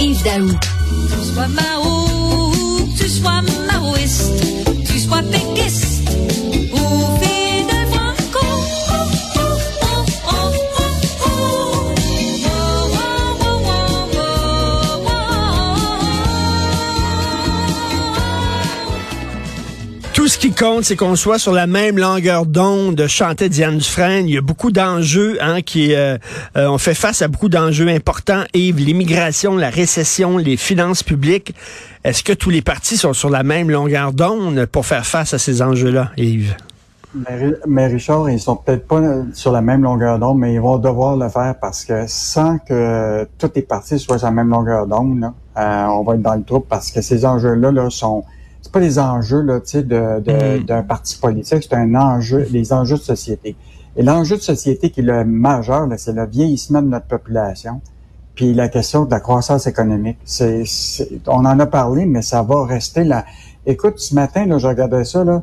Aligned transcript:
Yves 0.00 0.22
Daou. 0.22 0.48
Tu 1.10 1.34
sois 1.34 1.48
Mao, 1.48 2.88
tu 2.96 3.08
sois 3.08 3.42
maoïste, 3.68 4.42
tu 4.86 4.98
sois 4.98 5.22
péquiste 5.22 5.99
qui 20.40 20.52
compte, 20.52 20.84
c'est 20.84 20.96
qu'on 20.96 21.16
soit 21.16 21.38
sur 21.38 21.52
la 21.52 21.66
même 21.66 21.98
longueur 21.98 22.46
d'onde, 22.46 23.06
chantait 23.08 23.50
Diane 23.50 23.76
Dufresne. 23.76 24.26
Il 24.26 24.34
y 24.34 24.38
a 24.38 24.40
beaucoup 24.40 24.70
d'enjeux, 24.72 25.36
hein, 25.42 25.60
qui, 25.60 25.94
euh, 25.94 26.16
euh, 26.56 26.66
on 26.68 26.78
fait 26.78 26.94
face 26.94 27.20
à 27.20 27.28
beaucoup 27.28 27.50
d'enjeux 27.50 27.88
importants. 27.88 28.44
Yves, 28.54 28.78
l'immigration, 28.78 29.56
la 29.58 29.68
récession, 29.68 30.38
les 30.38 30.56
finances 30.56 31.02
publiques. 31.02 31.54
Est-ce 32.04 32.24
que 32.24 32.32
tous 32.32 32.48
les 32.48 32.62
partis 32.62 32.96
sont 32.96 33.12
sur 33.12 33.28
la 33.28 33.42
même 33.42 33.70
longueur 33.70 34.14
d'onde 34.14 34.64
pour 34.64 34.86
faire 34.86 35.04
face 35.04 35.34
à 35.34 35.38
ces 35.38 35.60
enjeux-là, 35.60 36.10
Yves? 36.16 36.56
Mais, 37.14 37.36
Ri- 37.36 37.54
mais 37.68 37.86
Richard, 37.88 38.30
ils 38.30 38.40
sont 38.40 38.56
peut-être 38.56 38.88
pas 38.88 39.02
sur 39.34 39.52
la 39.52 39.60
même 39.60 39.82
longueur 39.82 40.18
d'onde, 40.18 40.38
mais 40.38 40.54
ils 40.54 40.60
vont 40.60 40.78
devoir 40.78 41.18
le 41.18 41.28
faire 41.28 41.54
parce 41.60 41.84
que 41.84 42.04
sans 42.06 42.56
que 42.58 43.28
toutes 43.36 43.56
les 43.56 43.62
parties 43.62 43.98
soient 43.98 44.16
sur 44.16 44.28
la 44.28 44.32
même 44.32 44.48
longueur 44.48 44.86
d'onde, 44.86 45.22
euh, 45.58 45.84
on 45.86 46.02
va 46.02 46.14
être 46.14 46.22
dans 46.22 46.34
le 46.34 46.44
trouble 46.44 46.64
parce 46.66 46.90
que 46.90 47.02
ces 47.02 47.26
enjeux-là 47.26 47.72
là, 47.72 47.90
sont 47.90 48.24
c'est 48.62 48.72
pas 48.72 48.80
des 48.80 48.98
enjeux 48.98 49.40
là, 49.42 49.60
tu 49.60 49.68
sais, 49.70 49.82
de, 49.82 50.20
de- 50.20 50.60
Mm. 50.60 50.64
d'un 50.64 50.82
parti 50.82 51.18
politique, 51.18 51.62
c'est 51.62 51.74
un 51.74 51.94
enjeu, 51.94 52.46
des 52.50 52.72
enjeux 52.72 52.96
de 52.96 53.02
société. 53.02 53.56
Et 53.96 54.02
l'enjeu 54.02 54.36
de 54.36 54.42
société 54.42 54.90
qui 54.90 55.00
est 55.00 55.04
le 55.04 55.24
majeur, 55.24 55.86
là, 55.86 55.96
c'est 55.98 56.12
le 56.12 56.26
vieillissement 56.26 56.80
de 56.82 56.88
notre 56.88 57.06
population, 57.06 57.80
puis 58.34 58.54
la 58.54 58.68
question 58.68 59.04
de 59.04 59.10
la 59.10 59.20
croissance 59.20 59.66
économique. 59.66 60.18
C'est, 60.24 60.64
c'est- 60.66 61.08
on 61.26 61.44
en 61.44 61.58
a 61.58 61.66
parlé, 61.66 62.06
mais 62.06 62.22
ça 62.22 62.42
va 62.42 62.64
rester 62.64 63.04
là. 63.04 63.24
Écoute, 63.66 63.98
ce 63.98 64.14
matin, 64.14 64.46
là, 64.46 64.58
je 64.58 64.66
regardais 64.68 65.04
ça, 65.04 65.24
là, 65.24 65.42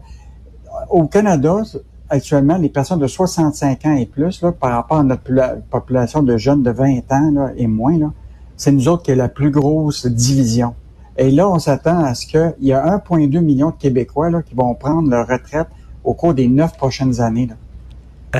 au 0.89 1.05
Canada, 1.07 1.61
actuellement, 2.09 2.57
les 2.57 2.69
personnes 2.69 2.99
de 2.99 3.07
65 3.07 3.85
ans 3.85 3.95
et 3.95 4.05
plus, 4.05 4.41
là, 4.41 4.51
par 4.51 4.71
rapport 4.71 4.97
à 4.99 5.03
notre 5.03 5.23
pula- 5.23 5.57
population 5.69 6.23
de 6.23 6.37
jeunes 6.37 6.63
de 6.63 6.71
20 6.71 7.11
ans 7.11 7.31
là, 7.31 7.51
et 7.57 7.67
moins, 7.67 7.97
là, 7.97 8.11
c'est 8.55 8.71
nous 8.71 8.87
autres 8.87 9.03
qui 9.03 9.11
est 9.11 9.15
la 9.15 9.27
plus 9.29 9.51
grosse 9.51 10.05
division. 10.07 10.73
Et 11.17 11.31
là, 11.31 11.49
on 11.49 11.59
s'attend 11.59 12.03
à 12.03 12.13
ce 12.13 12.25
qu'il 12.27 12.53
y 12.61 12.73
a 12.73 12.85
1,2 12.97 13.39
million 13.39 13.69
de 13.71 13.75
Québécois 13.75 14.29
là, 14.29 14.41
qui 14.41 14.53
vont 14.55 14.73
prendre 14.75 15.09
leur 15.09 15.27
retraite 15.27 15.67
au 16.03 16.13
cours 16.13 16.33
des 16.33 16.47
neuf 16.47 16.77
prochaines 16.77 17.19
années. 17.21 17.47
Là, 17.47 17.55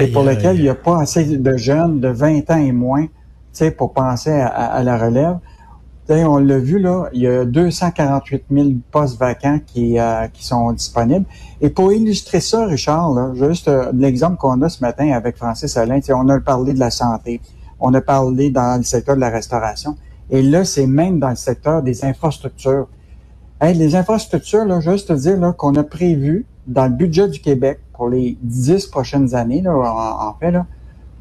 et 0.02 0.08
pour 0.12 0.28
aïe. 0.28 0.38
il 0.54 0.62
n'y 0.62 0.70
a 0.70 0.76
pas 0.76 1.02
assez 1.02 1.26
de 1.38 1.58
jeunes 1.58 2.00
de 2.00 2.10
20 2.10 2.52
ans 2.52 2.58
et 2.58 2.72
moins 2.72 3.06
tu 3.06 3.10
sais, 3.54 3.72
pour 3.72 3.94
penser 3.94 4.32
à, 4.32 4.48
à- 4.48 4.66
à 4.66 4.84
la 4.84 4.98
relève. 4.98 5.38
On 6.10 6.38
l'a 6.38 6.58
vu, 6.58 6.80
là, 6.80 7.10
il 7.12 7.22
y 7.22 7.28
a 7.28 7.44
248 7.44 8.44
000 8.50 8.70
postes 8.92 9.20
vacants 9.20 9.60
qui, 9.66 10.00
euh, 10.00 10.28
qui 10.32 10.46
sont 10.46 10.72
disponibles. 10.72 11.26
Et 11.60 11.70
pour 11.70 11.92
illustrer 11.92 12.40
ça, 12.40 12.66
Richard, 12.66 13.14
là, 13.14 13.32
juste 13.36 13.68
euh, 13.68 13.92
l'exemple 13.94 14.38
qu'on 14.38 14.62
a 14.62 14.70
ce 14.70 14.82
matin 14.82 15.12
avec 15.12 15.36
Francis 15.36 15.76
Alain, 15.76 16.00
tu 16.00 16.06
sais, 16.06 16.14
on 16.14 16.30
a 16.30 16.40
parlé 16.40 16.74
de 16.74 16.80
la 16.80 16.92
santé, 16.92 17.42
on 17.82 17.94
a 17.94 18.00
parlé 18.00 18.52
dans 18.52 18.78
le 18.78 18.84
secteur 18.84 19.16
de 19.16 19.22
la 19.22 19.30
restauration, 19.30 19.98
et 20.30 20.42
là, 20.42 20.66
c'est 20.66 20.88
même 20.88 21.20
dans 21.20 21.30
le 21.30 21.36
secteur 21.36 21.82
des 21.82 22.04
infrastructures. 22.04 22.88
Hey, 23.62 23.76
les 23.76 23.96
infrastructures, 23.96 24.66
là, 24.66 24.80
juste 24.80 25.08
te 25.08 25.14
dire 25.14 25.38
là, 25.38 25.54
qu'on 25.54 25.76
a 25.76 25.84
prévu 25.84 26.46
dans 26.68 26.86
le 26.86 26.92
budget 26.92 27.28
du 27.28 27.40
Québec 27.40 27.80
pour 27.94 28.10
les 28.10 28.38
dix 28.42 28.86
prochaines 28.88 29.34
années, 29.34 29.62
là, 29.62 29.74
en, 29.74 30.30
en 30.30 30.34
fait, 30.40 30.52
là, 30.52 30.66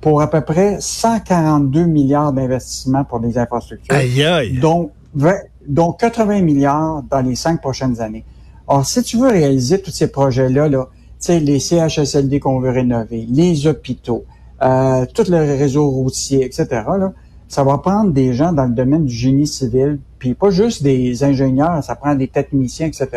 pour 0.01 0.21
à 0.21 0.29
peu 0.29 0.41
près 0.41 0.77
142 0.81 1.85
milliards 1.85 2.33
d'investissements 2.33 3.05
pour 3.05 3.19
les 3.21 3.39
infrastructures 3.39 3.95
Aïe, 3.95 4.23
aïe. 4.23 4.59
dont, 4.61 4.91
20 5.15 5.35
dont 5.67 5.93
80 5.93 6.43
milliards 6.43 7.03
dans 7.11 7.21
les 7.21 7.35
cinq 7.35 7.61
prochaines 7.61 8.01
années. 8.01 8.25
Or, 8.69 8.85
si 8.87 9.03
tu 9.03 9.17
veux 9.17 9.29
réaliser 9.29 9.81
tous 9.81 9.91
ces 9.91 10.09
projets-là, 10.09 10.69
là, 10.69 10.89
tu 10.93 11.27
sais, 11.27 11.41
les 11.41 11.59
CHSLD 11.59 12.41
qu'on 12.41 12.61
veut 12.61 12.71
rénover, 12.71 13.27
les 13.29 13.67
hôpitaux, 13.67 14.25
euh, 14.63 15.07
tout 15.15 15.25
le 15.29 15.39
réseau 15.39 15.89
routier, 15.89 16.45
etc., 16.45 16.67
là, 16.99 17.13
ça 17.49 17.63
va 17.65 17.79
prendre 17.79 18.13
des 18.13 18.33
gens 18.35 18.53
dans 18.53 18.65
le 18.65 18.75
domaine 18.75 19.05
du 19.05 19.15
génie 19.15 19.47
civil, 19.47 19.99
puis 20.19 20.35
pas 20.35 20.51
juste 20.51 20.83
des 20.83 21.23
ingénieurs, 21.23 21.83
ça 21.85 21.95
prend 21.95 22.15
des 22.15 22.29
techniciens, 22.29 22.87
etc. 22.89 23.09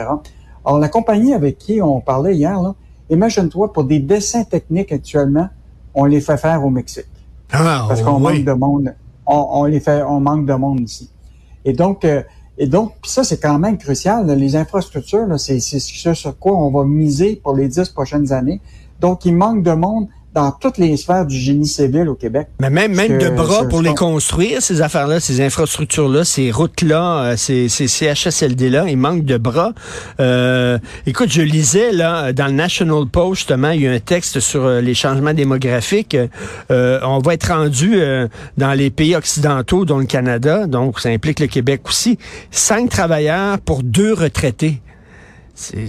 Or, 0.64 0.80
la 0.80 0.90
compagnie 0.90 1.34
avec 1.34 1.58
qui 1.58 1.82
on 1.82 2.00
parlait 2.02 2.36
hier, 2.36 2.62
là, 2.62 2.76
imagine-toi, 3.10 3.74
pour 3.74 3.86
des 3.86 4.00
dessins 4.00 4.44
techniques 4.44 4.92
actuellement, 4.92 5.48
on 5.96 6.06
les 6.06 6.22
fait 6.22 6.38
faire 6.38 6.64
au 6.64 6.70
Mexique 6.70 7.08
Ah, 7.52 7.86
parce 7.88 8.02
qu'on 8.02 8.18
oui. 8.24 8.38
manque 8.38 8.46
de 8.46 8.52
monde. 8.54 8.96
On, 9.26 9.48
on 9.52 9.66
les 9.66 9.80
fait, 9.80 10.04
on 10.04 10.20
manque 10.20 10.46
de 10.46 10.54
monde 10.54 10.80
ici. 10.82 11.10
Et 11.66 11.74
donc, 11.74 12.06
euh, 12.06 12.22
et 12.58 12.68
donc, 12.68 12.94
puis 13.02 13.10
ça 13.10 13.24
c'est 13.24 13.40
quand 13.40 13.58
même 13.58 13.78
crucial. 13.78 14.26
là. 14.28 14.36
les 14.36 14.56
infrastructures, 14.56 15.26
là, 15.26 15.38
c'est 15.38 15.60
c'est 15.60 15.80
ce 15.80 16.14
sur 16.14 16.38
quoi 16.38 16.54
on 16.54 16.70
va 16.72 16.84
miser 16.86 17.36
pour 17.42 17.56
les 17.56 17.68
dix 17.68 17.90
prochaines 17.90 18.32
années. 18.32 18.62
Donc, 19.00 19.26
il 19.26 19.36
manque 19.36 19.64
de 19.64 19.72
monde 19.72 20.08
dans 20.34 20.52
toutes 20.52 20.78
les 20.78 20.96
sphères 20.98 21.26
du 21.26 21.38
génie 21.38 21.68
civil 21.68 22.08
au 22.08 22.16
Québec. 22.16 22.48
Mais 22.60 22.70
même, 22.70 22.94
même 22.94 23.18
de 23.18 23.30
bras 23.30 23.68
pour 23.68 23.82
les 23.82 23.96
construire, 23.96 24.62
ces 24.62 24.82
affaires-là, 24.82 25.20
ces 25.20 25.42
infrastructures-là, 25.42 26.24
ces 26.24 26.52
routes-là, 26.52 27.24
euh, 27.24 27.38
ces, 27.38 27.68
ces 27.70 27.88
CHSLD-là, 27.88 28.86
il 28.88 28.98
manque 28.98 29.26
de 29.26 29.38
bras. 29.38 29.74
Euh, 30.20 30.78
écoute, 31.06 31.30
je 31.32 31.42
lisais 31.42 31.92
là 31.92 32.32
dans 32.34 32.48
le 32.48 32.54
National 32.54 33.06
Post, 33.08 33.40
justement, 33.40 33.72
il 33.72 33.82
y 33.82 33.88
a 33.88 33.92
un 33.92 34.00
texte 34.00 34.40
sur 34.40 34.66
euh, 34.66 34.82
les 34.82 34.94
changements 34.94 35.34
démographiques. 35.34 36.18
Euh, 36.72 37.00
on 37.04 37.20
va 37.20 37.34
être 37.34 37.52
rendu 37.52 37.96
euh, 37.96 38.28
dans 38.58 38.74
les 38.74 38.90
pays 38.90 39.16
occidentaux, 39.16 39.86
dont 39.86 39.98
le 39.98 40.06
Canada, 40.06 40.68
donc 40.68 41.00
ça 41.00 41.10
implique 41.10 41.40
le 41.40 41.48
Québec 41.48 41.82
aussi, 41.86 42.18
cinq 42.52 42.90
travailleurs 42.90 43.60
pour 43.60 43.84
deux 43.84 44.14
retraités. 44.14 44.82
C'est... 45.56 45.88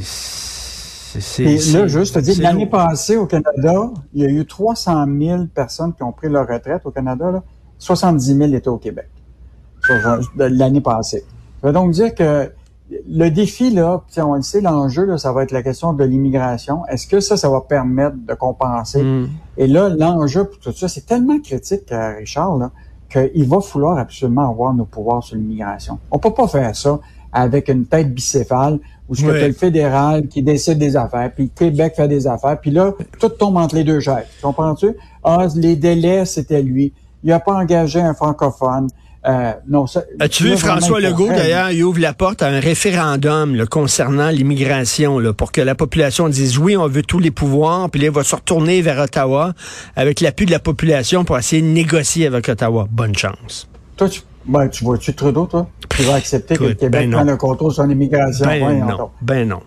c'est- 1.19 1.73
là, 1.73 1.87
juste 1.89 2.15
te 2.15 2.21
dire, 2.21 2.37
l'année 2.41 2.67
passée 2.67 3.17
au 3.17 3.27
Canada, 3.27 3.91
il 4.15 4.23
y 4.23 4.27
a 4.27 4.31
eu 4.31 4.47
300 4.47 5.07
000 5.19 5.47
personnes 5.55 5.93
qui 5.95 6.03
ont 6.03 6.13
pris 6.13 6.29
leur 6.29 6.47
retraite 6.47 6.83
au 6.85 6.91
Canada. 6.91 7.31
Là. 7.31 7.43
70 7.79 8.37
000 8.37 8.53
étaient 8.53 8.69
au 8.69 8.79
Québec 8.79 9.09
l'année 10.37 10.81
passée. 10.81 11.25
Ça 11.61 11.67
veut 11.67 11.73
donc 11.73 11.93
dire 11.93 12.15
que 12.15 12.51
le 13.09 13.29
défi, 13.29 13.71
là, 13.71 14.03
puis 14.11 14.21
on 14.21 14.35
le 14.35 14.43
sait, 14.43 14.61
l'enjeu, 14.61 15.05
là, 15.05 15.17
ça 15.17 15.33
va 15.33 15.45
être 15.45 15.53
la 15.53 15.63
question 15.63 15.93
de 15.93 16.03
l'immigration. 16.05 16.85
Est-ce 16.87 17.07
que 17.07 17.21
ça, 17.21 17.37
ça 17.37 17.49
va 17.49 17.61
permettre 17.61 18.17
de 18.17 18.35
compenser? 18.35 19.03
Mm. 19.03 19.29
Et 19.59 19.67
là, 19.69 19.89
l'enjeu 19.89 20.45
pour 20.45 20.59
tout 20.59 20.73
ça, 20.73 20.89
c'est 20.89 21.07
tellement 21.07 21.39
critique, 21.39 21.93
euh, 21.93 22.17
Richard, 22.19 22.71
qu'il 23.09 23.49
va 23.49 23.61
falloir 23.61 23.99
absolument 23.99 24.49
avoir 24.51 24.75
nos 24.75 24.85
pouvoirs 24.85 25.23
sur 25.23 25.37
l'immigration. 25.37 25.99
On 26.11 26.19
peut 26.19 26.33
pas 26.33 26.49
faire 26.49 26.75
ça 26.75 26.99
avec 27.33 27.69
une 27.69 27.87
tête 27.87 28.13
bicéphale 28.13 28.79
où 29.09 29.15
ce 29.17 29.23
que 29.23 29.47
le 29.47 29.53
fédéral 29.53 30.29
qui 30.29 30.41
décide 30.41 30.79
des 30.79 30.97
affaires, 30.97 31.31
puis 31.35 31.45
le 31.45 31.51
Québec 31.51 31.95
fait 31.97 32.07
des 32.07 32.29
affaires, 32.29 32.61
puis 32.61 32.71
là, 32.71 32.93
tout 33.19 33.29
tombe 33.29 33.57
entre 33.57 33.75
les 33.75 33.83
deux 33.83 33.99
chaises. 33.99 34.27
Comprends-tu? 34.41 34.95
Ah, 35.25 35.49
les 35.57 35.75
délais, 35.75 36.25
c'était 36.25 36.63
lui. 36.63 36.93
Il 37.25 37.33
a 37.33 37.41
pas 37.41 37.55
engagé 37.55 38.01
un 38.01 38.15
francophone. 38.15 38.89
Euh, 39.27 39.53
non, 39.69 39.87
ça, 39.87 40.05
As-tu 40.21 40.45
vu 40.45 40.57
François 40.57 41.01
Legault, 41.01 41.29
d'ailleurs, 41.29 41.73
il 41.73 41.83
ouvre 41.83 42.01
la 42.01 42.15
porte 42.15 42.41
à 42.41 42.47
un 42.47 42.61
référendum 42.61 43.55
là, 43.55 43.67
concernant 43.67 44.31
l'immigration, 44.31 45.19
là, 45.19 45.35
pour 45.35 45.51
que 45.53 45.61
la 45.61 45.75
population 45.75 46.29
dise 46.29 46.57
oui, 46.57 46.77
on 46.77 46.87
veut 46.87 47.03
tous 47.03 47.19
les 47.19 47.33
pouvoirs, 47.33 47.91
puis 47.91 48.01
là, 48.01 48.07
il 48.07 48.13
va 48.13 48.23
se 48.23 48.35
retourner 48.35 48.81
vers 48.81 48.99
Ottawa 48.99 49.53
avec 49.97 50.21
l'appui 50.21 50.47
de 50.47 50.53
la 50.53 50.61
population 50.61 51.25
pour 51.25 51.37
essayer 51.37 51.61
de 51.61 51.67
négocier 51.67 52.29
avec 52.29 52.49
Ottawa. 52.49 52.87
Bonne 52.91 53.15
chance. 53.15 53.69
Toi, 53.97 54.09
tu, 54.09 54.23
ben, 54.47 54.69
tu 54.69 54.85
vois-tu 54.85 55.15
Trudeau, 55.15 55.47
toi? 55.47 55.67
Tu 55.91 56.03
vas 56.03 56.15
accepter 56.15 56.57
que 56.57 56.65
le 56.65 56.75
Québec 56.75 56.91
ben 57.03 57.11
non. 57.11 57.17
prenne 57.19 57.31
le 57.31 57.37
contrôle 57.37 57.73
sur 57.73 57.85
l'immigration? 57.85 58.47
Ben 58.47 58.87
non, 58.87 59.11
ben 59.21 59.49
non. 59.49 59.61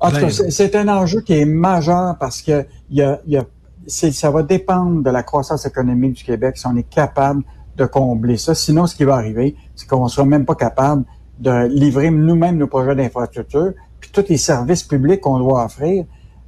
En 0.00 0.08
tout 0.08 0.14
Ben 0.16 0.20
cas, 0.20 0.26
non. 0.44 0.50
c'est- 0.50 0.76
un 0.76 0.88
enjeu 0.88 1.20
qui 1.20 1.34
est 1.34 1.44
majeur 1.44 2.16
parce 2.18 2.42
que 2.42 2.66
il 2.90 2.98
y 2.98 3.02
a, 3.02 3.20
il 3.26 3.32
y 3.34 3.36
a, 3.36 3.44
ça 3.86 4.30
va 4.30 4.42
dépendre 4.42 5.02
de 5.02 5.10
la 5.10 5.22
croissance 5.22 5.66
économique 5.66 6.14
du 6.14 6.24
Québec 6.24 6.56
si 6.56 6.66
on 6.66 6.76
est 6.76 6.88
capable 6.88 7.42
de 7.76 7.84
combler 7.86 8.36
ça. 8.36 8.54
Sinon, 8.54 8.86
ce 8.86 8.94
qui 8.94 9.04
va 9.04 9.14
arriver, 9.14 9.56
c'est 9.74 9.88
qu'on 9.88 10.08
sera 10.08 10.26
même 10.26 10.44
pas 10.44 10.54
capable 10.54 11.04
de 11.38 11.66
livrer 11.66 12.10
nous-mêmes 12.10 12.56
nos 12.56 12.66
projets 12.68 12.94
d'infrastructure, 12.94 13.72
puis 14.00 14.10
tous 14.12 14.24
les 14.28 14.36
services 14.36 14.82
publics 14.84 15.20
qu'on 15.20 15.38
doit 15.38 15.64
offrir. 15.64 16.04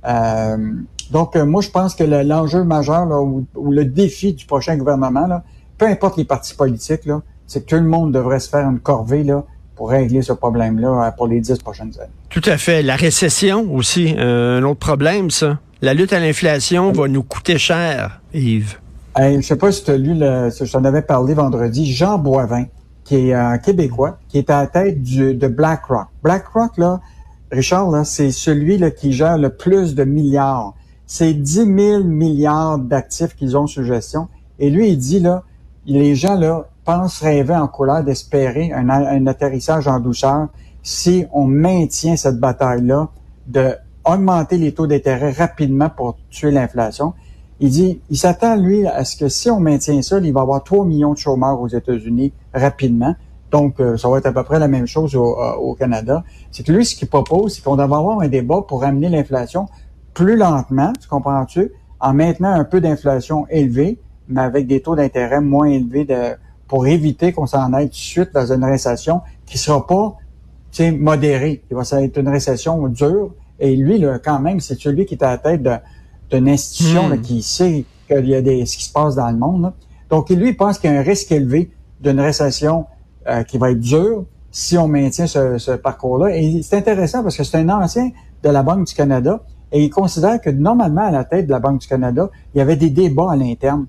Euh, 0.07 0.73
donc, 1.11 1.35
euh, 1.37 1.45
moi, 1.45 1.63
je 1.63 1.71
pense 1.71 1.95
que 1.95 2.05
le- 2.05 2.23
l'enjeu 2.23 2.63
majeur 2.63 3.07
là, 3.07 3.21
ou, 3.21 3.45
ou 3.57 3.73
le 3.73 3.85
défi 3.85 4.33
du 4.35 4.47
prochain 4.47 4.77
gouvernement, 4.77 5.27
là, 5.27 5.43
peu 5.79 5.87
importe 5.87 6.17
les 6.17 6.25
partis 6.25 6.55
politiques, 6.55 7.05
là, 7.07 7.23
c'est 7.47 7.65
que 7.65 7.77
tout 7.77 7.83
le 7.83 7.89
monde 7.89 8.13
devrait 8.13 8.41
se 8.41 8.49
faire 8.49 8.69
une 8.69 8.81
corvée 8.81 9.23
là, 9.25 9.45
pour 9.75 9.91
régler 9.91 10.23
ce 10.23 10.33
problème-là 10.33 10.89
euh, 10.89 11.11
pour 11.13 11.27
les 11.27 11.41
dix 11.41 11.59
prochaines 11.59 11.93
années. 12.01 12.11
Tout 12.31 12.43
à 12.47 12.57
fait. 12.57 12.83
La 12.83 12.97
récession 12.97 13.73
aussi, 13.75 14.15
euh, 14.19 14.59
un 14.59 14.63
autre 14.65 14.81
problème, 14.81 15.31
ça. 15.31 15.59
La 15.83 15.95
lutte 15.95 16.13
à 16.13 16.21
l'inflation 16.21 16.93
va 16.93 17.07
nous 17.07 17.23
coûter 17.23 17.59
cher, 17.59 18.21
Yves. 18.33 18.79
Hey, 19.15 19.41
je 19.41 19.47
sais 19.47 19.57
pas 19.57 19.73
si 19.73 19.85
tu 19.85 19.91
as 19.91 19.97
lu, 19.97 20.15
le, 20.15 20.51
je 20.51 20.71
t'en 20.71 20.85
avais 20.85 21.03
parlé 21.03 21.35
vendredi, 21.35 21.91
Jean 21.91 22.19
Boivin, 22.19 22.65
qui 23.05 23.29
est 23.29 23.35
un 23.35 23.59
Québécois, 23.59 24.19
qui 24.29 24.39
est 24.39 24.51
à 24.51 24.63
la 24.63 24.67
tête 24.67 25.03
du, 25.03 25.35
de 25.35 25.49
BlackRock. 25.49 26.09
BlackRock, 26.23 26.77
là, 26.77 27.01
Richard, 27.53 27.91
là, 27.91 28.05
c'est 28.05 28.31
celui 28.31 28.79
là, 28.79 28.91
qui 28.91 29.13
gère 29.13 29.39
le 29.39 29.51
plus 29.51 29.95
de 29.95 30.05
milliards. 30.05 30.75
C'est 31.07 31.33
10 31.33 31.53
000 31.77 32.05
milliards 32.05 32.79
d'actifs 32.79 33.37
qu'ils 33.37 33.57
ont 33.57 33.67
sous 33.67 33.85
gestion. 33.85 34.29
Et 34.59 34.71
lui, 34.71 34.89
il 34.89 34.99
dit, 34.99 35.21
là, 35.21 35.45
les 35.87 36.17
gens, 36.17 36.35
là, 36.35 36.69
pense 36.87 37.21
rêver 37.21 37.55
en 37.55 37.67
couleur 37.67 38.05
d'espérer 38.05 38.73
un, 38.73 39.27
atterrissage 39.27 39.89
en 39.89 39.99
douceur 39.99 40.49
si 40.83 41.27
on 41.33 41.45
maintient 41.45 42.17
cette 42.17 42.39
bataille-là 42.39 43.09
de 43.49 43.75
augmenter 44.05 44.57
les 44.57 44.73
taux 44.73 44.87
d'intérêt 44.87 45.33
rapidement 45.33 45.91
pour 45.91 46.17
tuer 46.31 46.53
l'inflation. 46.53 47.13
Il 47.59 47.71
dit, 47.71 48.01
il 48.09 48.17
s'attend, 48.17 48.55
lui, 48.55 48.87
à 48.87 49.05
ce 49.05 49.17
que 49.17 49.29
si 49.29 49.51
on 49.51 49.59
maintient 49.59 50.01
ça, 50.01 50.19
il 50.19 50.33
va 50.33 50.41
y 50.41 50.43
avoir 50.43 50.63
3 50.63 50.85
millions 50.85 51.13
de 51.13 51.19
chômeurs 51.19 51.61
aux 51.61 51.67
États-Unis 51.67 52.33
rapidement. 52.55 53.17
Donc, 53.51 53.81
euh, 53.81 53.97
ça 53.97 54.09
va 54.09 54.19
être 54.19 54.27
à 54.27 54.33
peu 54.33 54.45
près 54.45 54.61
la 54.61 54.69
même 54.69 54.87
chose 54.87 55.17
au, 55.17 55.41
euh, 55.41 55.55
au 55.57 55.75
Canada. 55.75 56.23
C'est 56.53 56.65
que 56.65 56.71
lui, 56.71 56.87
ce 56.87 56.95
qu'il 56.95 57.09
propose, 57.09 57.57
c'est 57.57 57.65
qu'on 57.65 57.77
devrait 57.77 57.99
avoir 57.99 58.21
un 58.21 58.29
débat 58.29 58.63
pour 58.63 58.83
ramener 58.83 59.09
l'inflation 59.09 59.67
plus 60.15 60.37
lentement, 60.37 60.93
tu 61.01 61.09
comprends-tu, 61.09 61.73
en 61.99 62.15
maintenant 62.15 62.53
un 62.53 62.65
peu 62.65 62.81
d'inflation 62.81 63.47
élevée, 63.49 63.99
mais 64.29 64.43
avec 64.43 64.67
des 64.69 64.81
taux 64.81 64.95
d'intérêt 64.95 65.41
moins 65.41 65.67
élevés 65.67 66.05
de, 66.05 66.37
pour 66.69 66.87
éviter 66.87 67.33
qu'on 67.33 67.47
s'en 67.47 67.73
aille 67.73 67.89
tout 67.89 67.93
de 67.93 67.97
suite 67.97 68.31
dans 68.35 68.53
une 68.53 68.65
récession 68.65 69.23
qui 69.47 69.59
sera 69.59 69.87
pas 69.87 70.17
modérée. 70.83 71.63
Il 71.71 71.77
va 71.77 71.83
être 72.03 72.19
une 72.19 72.29
récession 72.29 72.87
dure. 72.89 73.31
Et 73.59 73.75
lui, 73.77 73.99
là, 73.99 74.19
quand 74.19 74.41
même, 74.41 74.61
c'est 74.61 74.79
celui 74.79 75.07
qui 75.07 75.15
est 75.15 75.23
à 75.23 75.31
la 75.31 75.39
tête 75.39 75.63
d'une 76.31 76.49
institution 76.49 77.09
là, 77.09 77.17
hmm. 77.17 77.23
qui 77.23 77.43
sait 77.43 77.85
qu'il 78.07 78.29
y 78.29 78.35
a 78.35 78.43
des, 78.43 78.67
ce 78.67 78.77
qui 78.77 78.85
se 78.85 78.93
passe 78.93 79.15
dans 79.15 79.31
le 79.31 79.39
monde. 79.39 79.63
Là. 79.63 79.73
Donc, 80.11 80.29
lui, 80.31 80.51
il 80.51 80.57
pense 80.57 80.79
qu'il 80.79 80.91
y 80.91 80.95
a 80.95 80.99
un 80.99 81.03
risque 81.03 81.33
élevé 81.33 81.71
d'une 82.01 82.21
récession 82.21 82.87
euh, 83.27 83.43
qui 83.43 83.59
va 83.59 83.71
être 83.71 83.81
dure 83.81 84.25
si 84.51 84.77
on 84.77 84.89
maintient 84.89 85.27
ce, 85.27 85.59
ce 85.59 85.73
parcours-là. 85.73 86.37
Et 86.37 86.63
c'est 86.63 86.77
intéressant 86.77 87.23
parce 87.23 87.37
que 87.37 87.45
c'est 87.45 87.59
un 87.59 87.69
ancien 87.71 88.11
de 88.43 88.51
la 88.51 88.63
Banque 88.63 88.87
du 88.87 88.95
Canada 88.95 89.41
et 89.73 89.83
il 89.83 89.91
considère 89.91 90.41
que 90.41 90.51
normalement, 90.51 91.07
à 91.07 91.11
la 91.11 91.25
tête 91.25 91.47
de 91.47 91.51
la 91.51 91.59
Banque 91.59 91.81
du 91.81 91.89
Canada, 91.89 92.31
il 92.55 92.59
y 92.59 92.61
avait 92.61 92.77
des 92.77 92.91
débats 92.91 93.33
à 93.33 93.37
l'interne. 93.37 93.87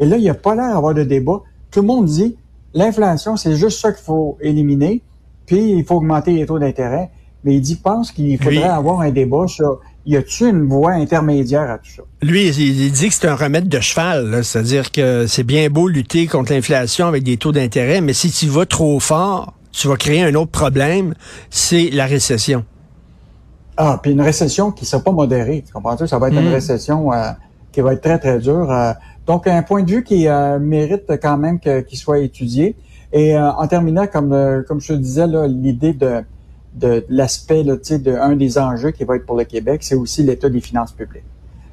Et 0.00 0.06
là, 0.06 0.16
il 0.16 0.22
n'y 0.22 0.30
a 0.30 0.34
pas 0.34 0.54
l'air 0.54 0.74
d'avoir 0.74 0.94
de 0.94 1.04
débat. 1.04 1.42
Tout 1.72 1.80
le 1.80 1.86
monde 1.86 2.04
dit, 2.04 2.36
l'inflation, 2.74 3.36
c'est 3.36 3.56
juste 3.56 3.80
ça 3.80 3.92
qu'il 3.92 4.04
faut 4.04 4.38
éliminer, 4.40 5.02
puis 5.46 5.72
il 5.72 5.84
faut 5.84 5.96
augmenter 5.96 6.32
les 6.32 6.46
taux 6.46 6.58
d'intérêt. 6.58 7.10
Mais 7.44 7.56
il 7.56 7.60
dit, 7.60 7.74
pense 7.74 8.12
qu'il 8.12 8.40
faudrait 8.40 8.62
avoir 8.62 9.00
un 9.00 9.10
débat 9.10 9.48
sur 9.48 9.80
y 10.06 10.16
a-t-il 10.16 10.48
une 10.48 10.68
voie 10.68 10.92
intermédiaire 10.92 11.70
à 11.70 11.78
tout 11.78 11.90
ça? 11.96 12.02
Lui, 12.22 12.48
il, 12.48 12.92
dit 12.92 13.08
que 13.08 13.14
c'est 13.14 13.26
un 13.26 13.34
remède 13.34 13.68
de 13.68 13.80
cheval, 13.80 14.44
c'est-à-dire 14.44 14.92
que 14.92 15.26
c'est 15.26 15.42
bien 15.42 15.68
beau 15.70 15.88
lutter 15.88 16.26
contre 16.26 16.52
l'inflation 16.52 17.06
avec 17.06 17.24
des 17.24 17.36
taux 17.36 17.52
d'intérêt, 17.52 18.00
mais 18.00 18.12
si 18.12 18.30
tu 18.30 18.46
vas 18.46 18.66
trop 18.66 19.00
fort, 19.00 19.54
tu 19.72 19.88
vas 19.88 19.96
créer 19.96 20.22
un 20.22 20.34
autre 20.34 20.50
problème, 20.50 21.14
c'est 21.50 21.90
la 21.90 22.06
récession. 22.06 22.64
Ah, 23.76 23.98
puis 24.02 24.12
une 24.12 24.20
récession 24.20 24.70
qui 24.70 24.84
ne 24.84 24.88
sera 24.88 25.02
pas 25.02 25.12
modérée, 25.12 25.64
tu 25.66 25.72
comprends 25.72 25.96
-tu? 25.96 26.06
Ça 26.06 26.18
va 26.18 26.28
être 26.28 26.38
une 26.38 26.50
hmm. 26.50 26.54
récession 26.54 27.12
euh, 27.12 27.30
qui 27.72 27.80
va 27.80 27.94
être 27.94 28.02
très, 28.02 28.18
très 28.18 28.38
dure. 28.38 28.70
Euh. 28.70 28.92
Donc, 29.26 29.46
un 29.46 29.62
point 29.62 29.82
de 29.82 29.90
vue 29.90 30.04
qui 30.04 30.28
euh, 30.28 30.58
mérite 30.58 31.04
quand 31.22 31.38
même 31.38 31.60
qu'il 31.60 31.98
soit 31.98 32.18
étudié. 32.20 32.76
Et 33.12 33.38
en 33.38 33.66
terminant, 33.66 34.06
comme, 34.06 34.64
comme 34.66 34.80
je 34.80 34.94
te 34.94 34.98
disais, 34.98 35.26
l'idée 35.46 35.92
de, 35.92 36.24
de 36.74 37.04
l'aspect, 37.08 37.62
de 37.62 38.16
un 38.16 38.36
des 38.36 38.58
enjeux 38.58 38.90
qui 38.90 39.04
va 39.04 39.16
être 39.16 39.26
pour 39.26 39.36
le 39.36 39.44
Québec, 39.44 39.82
c'est 39.82 39.94
aussi 39.94 40.22
l'état 40.22 40.48
des 40.48 40.60
finances 40.60 40.92
publiques. 40.92 41.24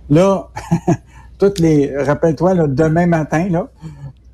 Là, 0.10 0.50
toutes 1.40 1.60
les, 1.60 1.96
rappelle-toi, 1.96 2.68
demain 2.68 3.06
matin, 3.06 3.48
là, 3.50 3.70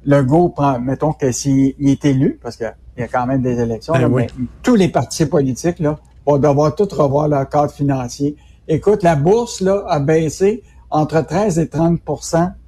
le 0.06 0.24
go 0.24 0.50
prend, 0.50 0.80
mettons 0.80 1.14
que 1.14 1.32
s'il 1.32 1.74
est 1.80 2.06
élu, 2.06 2.40
parce 2.42 2.58
qu'il 2.58 2.74
y 2.98 3.02
a 3.02 3.08
quand 3.08 3.26
même 3.26 3.42
des 3.42 3.60
élections, 3.60 3.94
ben 3.94 4.10
mais 4.10 4.28
tous 4.64 4.76
les 4.76 4.90
partis 4.90 5.26
politiques, 5.26 5.80
là, 5.80 6.00
vont 6.26 6.38
devoir 6.38 6.76
tout 6.76 6.88
revoir 6.92 7.28
leur 7.28 7.48
cadre 7.50 7.72
financier. 7.72 8.36
Écoute, 8.68 9.04
la 9.04 9.16
bourse 9.16 9.62
là, 9.62 9.84
a 9.88 10.00
baissé 10.00 10.64
entre 10.90 11.22
13 11.22 11.60
et 11.60 11.68
30 11.68 12.00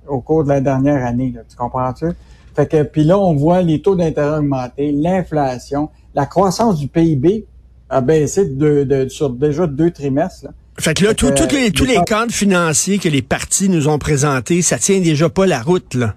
au 0.07 0.21
cours 0.21 0.43
de 0.43 0.49
la 0.49 0.61
dernière 0.61 1.05
année. 1.05 1.33
tu 1.49 1.55
comprends-tu? 1.55 2.07
Fait 2.55 2.67
que 2.67 2.83
puis 2.83 3.03
là, 3.03 3.19
on 3.19 3.35
voit 3.35 3.61
les 3.61 3.81
taux 3.81 3.95
d'intérêt 3.95 4.39
augmenter, 4.39 4.91
l'inflation, 4.91 5.89
la 6.15 6.25
croissance 6.25 6.79
du 6.79 6.87
PIB 6.87 7.45
a 7.89 8.01
baissé 8.01 8.45
de, 8.45 8.83
de, 8.83 9.07
sur 9.09 9.29
déjà 9.29 9.67
deux 9.67 9.91
trimestres. 9.91 10.45
Là. 10.45 10.51
Fait 10.79 10.93
que 10.93 11.05
là, 11.05 11.13
tous 11.13 11.31
les, 11.51 11.71
tous 11.71 11.85
les 11.85 11.99
cadres 12.05 12.31
financiers 12.31 12.99
que 12.99 13.09
les 13.09 13.21
partis 13.21 13.69
nous 13.69 13.87
ont 13.87 13.97
présentés, 13.97 14.61
ça 14.61 14.77
tient 14.77 14.99
déjà 14.99 15.27
pas 15.29 15.47
la 15.47 15.61
route, 15.61 15.95
là. 15.95 16.15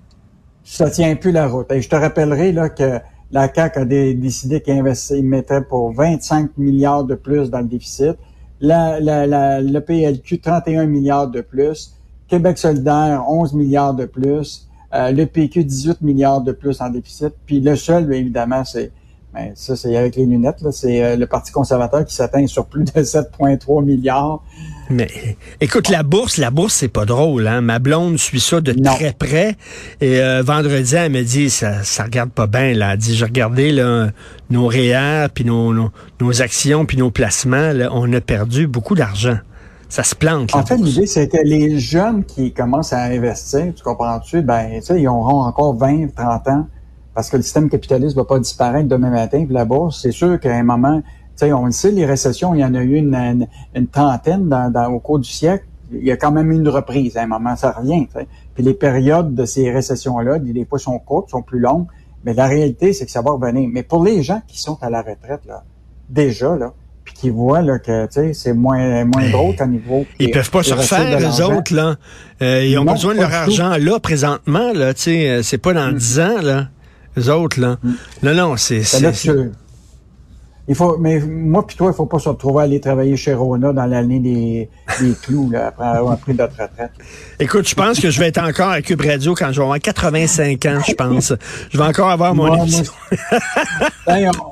Ça 0.65 0.91
tient 0.91 1.17
plus 1.17 1.33
la 1.33 1.49
route. 1.49 1.71
Et 1.73 1.81
je 1.81 1.89
te 1.89 1.97
rappellerai 1.97 2.53
là 2.53 2.69
que 2.69 3.01
la 3.33 3.53
CAQ 3.53 3.79
a 3.79 3.85
décidé 3.85 4.61
qu'il 4.61 5.25
mettrait 5.25 5.65
pour 5.65 5.93
25 5.93 6.59
milliards 6.59 7.05
de 7.05 7.15
plus 7.15 7.51
dans 7.51 7.61
le 7.61 7.67
déficit. 7.67 8.17
La, 8.61 9.01
la, 9.01 9.61
le 9.61 9.81
PLQ, 9.81 10.41
31 10.41 10.87
milliards 10.87 11.29
de 11.29 11.41
plus. 11.41 11.95
Québec 12.31 12.57
solidaire, 12.57 13.25
11 13.29 13.53
milliards 13.55 13.95
de 13.95 14.07
plus. 14.07 14.69
Euh, 14.95 15.11
le 15.13 15.27
PQ, 15.27 15.65
18 15.65 16.01
milliards 16.01 16.41
de 16.41 16.53
plus 16.53 16.81
en 16.81 16.89
déficit. 16.89 17.33
Puis 17.45 17.61
le 17.61 17.77
seul, 17.77 18.13
évidemment, 18.15 18.65
c'est 18.65 18.93
mais 19.33 19.53
ça, 19.55 19.77
c'est 19.77 19.97
avec 19.97 20.17
les 20.17 20.27
lunettes. 20.27 20.59
C'est 20.73 21.05
euh, 21.05 21.17
le 21.17 21.27
Parti 21.27 21.53
conservateur 21.53 22.05
qui 22.05 22.15
s'atteint 22.15 22.47
sur 22.47 22.67
plus 22.67 22.85
de 22.85 22.91
7,3 23.01 23.85
milliards. 23.85 24.43
Mais 24.89 25.09
écoute, 25.61 25.89
la 25.89 26.03
bourse, 26.03 26.37
la 26.37 26.51
bourse, 26.51 26.75
c'est 26.75 26.89
pas 26.89 27.05
drôle. 27.05 27.47
Hein? 27.47 27.61
Ma 27.61 27.79
blonde 27.79 28.19
suit 28.19 28.41
ça 28.41 28.61
de 28.61 28.73
très 28.73 29.13
près. 29.13 29.57
Et 30.01 30.21
euh, 30.21 30.43
vendredi, 30.43 30.97
elle 30.97 31.13
me 31.13 31.23
dit, 31.23 31.49
ça, 31.49 31.85
ça 31.85 32.05
regarde 32.05 32.31
pas 32.31 32.49
bien. 32.49 32.75
Là. 32.75 32.95
Elle 32.95 32.99
dit, 32.99 33.15
j'ai 33.15 33.25
regardé 33.25 33.71
là, 33.71 34.09
nos 34.51 34.67
REER, 34.67 35.29
puis 35.33 35.45
nos, 35.45 35.73
nos, 35.73 36.43
actions, 36.43 36.85
puis 36.85 36.97
nos 36.97 37.13
placements. 37.13 37.73
Là, 37.73 37.89
on 37.93 38.13
a 38.13 38.21
perdu 38.21 38.67
beaucoup 38.67 38.97
d'argent. 38.97 39.39
Ça 39.91 40.05
se 40.05 40.15
plante. 40.15 40.55
En 40.55 40.65
fait, 40.65 40.77
l'idée, 40.77 41.07
c'est 41.07 41.29
que 41.29 41.39
les 41.43 41.79
jeunes 41.81 42.25
qui 42.25 42.53
commencent 42.53 42.93
à 42.93 43.03
investir, 43.03 43.75
tu 43.75 43.83
comprends-tu, 43.83 44.41
ben, 44.41 44.81
ils 44.89 45.09
auront 45.09 45.43
encore 45.43 45.75
20, 45.75 46.15
30 46.15 46.49
ans 46.49 46.67
parce 47.13 47.29
que 47.29 47.37
le 47.37 47.43
système 47.43 47.69
capitaliste 47.69 48.17
va 48.17 48.25
pas 48.25 48.39
disparaître 48.39 48.89
demain 48.89 49.11
matin. 49.11 49.45
Puis 49.45 49.53
la 49.53 49.65
bourse, 49.65 50.01
c'est 50.01 50.13
sûr 50.13 50.39
qu'à 50.39 50.55
un 50.55 50.63
moment, 50.63 51.03
on 51.43 51.67
le 51.67 51.73
sait, 51.73 51.91
les 51.91 52.07
récessions, 52.07 52.55
il 52.55 52.61
y 52.61 52.65
en 52.65 52.75
a 52.75 52.83
eu 52.83 52.97
une, 52.97 53.47
trentaine 53.91 54.49
dans, 54.49 54.93
au 54.93 55.01
cours 55.01 55.19
du 55.19 55.29
siècle. 55.29 55.65
Il 55.93 56.05
y 56.05 56.13
a 56.13 56.17
quand 56.17 56.31
même 56.31 56.53
une 56.53 56.69
reprise. 56.69 57.17
À 57.17 57.23
un 57.23 57.27
moment, 57.27 57.57
ça 57.57 57.73
revient. 57.73 58.07
Puis 58.55 58.63
les 58.63 58.75
périodes 58.75 59.35
de 59.35 59.45
ces 59.45 59.73
récessions-là, 59.73 60.39
des 60.39 60.65
fois, 60.65 60.79
sont 60.79 60.99
courtes, 61.01 61.31
sont 61.31 61.43
plus 61.43 61.59
longues. 61.59 61.87
Mais 62.25 62.33
la 62.33 62.47
réalité, 62.47 62.93
c'est 62.93 63.07
que 63.07 63.11
ça 63.11 63.23
va 63.23 63.33
revenir. 63.33 63.69
Mais 63.73 63.83
pour 63.83 64.05
les 64.05 64.23
gens 64.23 64.41
qui 64.47 64.61
sont 64.61 64.79
à 64.83 64.91
la 64.91 65.03
retraite, 65.03 65.45
là, 65.47 65.65
déjà, 66.09 66.55
là, 66.55 66.75
puis 67.11 67.23
qui 67.23 67.31
voient 67.31 67.63
là, 67.63 67.79
que 67.79 68.07
c'est 68.33 68.53
moins, 68.53 69.05
moins 69.05 69.29
drôle 69.31 69.57
qu'à 69.57 69.67
niveau. 69.67 70.07
Ils 70.19 70.31
peuvent 70.31 70.51
pas 70.51 70.63
se 70.63 70.75
refaire, 70.75 71.19
les 71.19 71.41
autres, 71.41 71.75
là. 71.75 71.97
Euh, 72.43 72.65
ils 72.65 72.79
ont 72.79 72.85
besoin 72.85 73.15
de 73.15 73.21
leur 73.21 73.35
argent 73.35 73.77
là, 73.79 73.99
présentement, 73.99 74.73
là. 74.73 74.93
Euh, 75.09 75.43
c'est 75.43 75.59
pas 75.59 75.73
dans 75.73 75.93
mm. 75.93 75.97
dix 75.97 76.21
ans, 76.21 76.43
là. 76.43 76.69
Les 77.17 77.29
autres, 77.29 77.61
là. 77.61 77.79
Mm. 77.83 77.93
Non, 78.23 78.35
non, 78.35 78.57
c'est... 78.57 78.83
Il 80.69 80.77
faut, 80.77 80.99
mais 80.99 81.19
moi 81.19 81.67
puis 81.67 81.77
toi, 81.77 81.91
il 81.93 81.97
faut 81.97 82.07
pas 82.07 82.21
se 82.21 82.29
retrouver 82.29 82.61
à 82.61 82.65
aller 82.65 82.79
travailler 82.79 83.17
chez 83.17 83.35
Rona 83.35 83.73
dans 83.73 83.87
l'année 83.87 84.21
des, 84.21 84.69
des 85.01 85.15
clous, 85.23 85.51
là, 85.51 85.67
après 85.69 85.85
avoir 85.85 86.17
pris 86.19 86.33
notre 86.33 86.53
retraite. 86.63 86.93
Écoute, 87.41 87.69
je 87.69 87.75
pense 87.75 87.99
que 87.99 88.09
je 88.09 88.21
vais 88.21 88.29
être 88.29 88.41
encore 88.41 88.69
à 88.69 88.81
Cube 88.81 89.01
Radio 89.01 89.35
quand 89.35 89.51
je 89.51 89.59
vais 89.59 89.65
avoir 89.65 89.81
85 89.81 90.65
ans, 90.67 90.79
je 90.87 90.95
pense. 90.95 91.33
Je 91.71 91.77
vais 91.77 91.85
encore 91.85 92.11
avoir 92.11 92.37
mon 92.37 92.55
émission. 92.57 92.93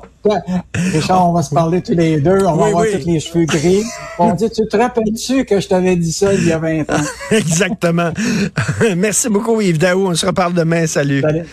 Richard, 0.75 1.29
on 1.29 1.33
va 1.33 1.41
se 1.41 1.53
parler 1.53 1.81
tous 1.81 1.93
les 1.93 2.19
deux, 2.19 2.45
on 2.45 2.55
va 2.55 2.67
avoir 2.67 2.85
tous 2.85 3.05
les 3.05 3.19
cheveux 3.19 3.45
gris. 3.45 3.83
On 4.19 4.33
dit, 4.33 4.49
tu 4.49 4.67
te 4.67 4.75
rappelles-tu 4.75 5.45
que 5.45 5.61
je 5.61 5.67
t'avais 5.69 5.95
dit 5.95 6.11
ça 6.11 6.33
il 6.33 6.45
y 6.45 6.51
a 6.51 6.57
20 6.57 6.81
ans? 6.91 7.03
Exactement. 7.31 8.11
Merci 8.97 9.29
beaucoup, 9.29 9.61
Yves 9.61 9.77
Daou. 9.77 10.09
On 10.09 10.15
se 10.15 10.25
reparle 10.25 10.53
demain. 10.53 10.85
Salut. 10.87 11.21
Salut. 11.21 11.45